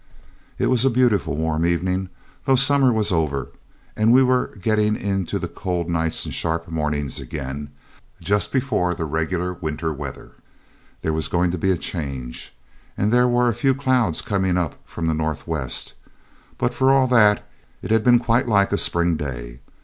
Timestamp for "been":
18.03-18.17